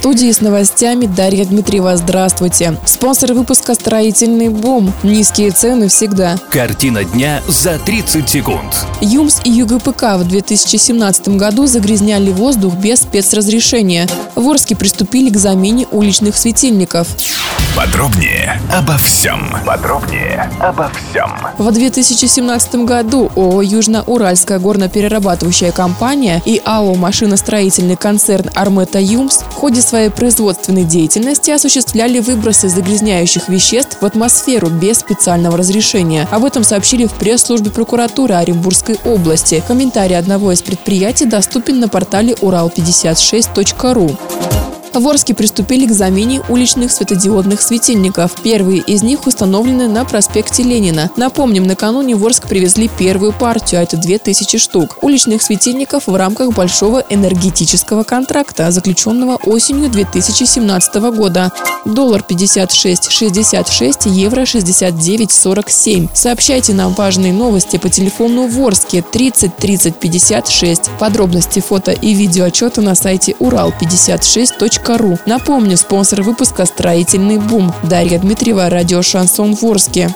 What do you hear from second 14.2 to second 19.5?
В Орске приступили к замене уличных светильников. Подробнее обо всем.